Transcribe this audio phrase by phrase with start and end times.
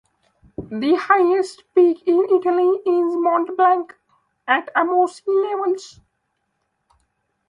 [0.57, 3.95] The highest peak in Italy is Mont Blanc,
[4.47, 5.75] at above sea level.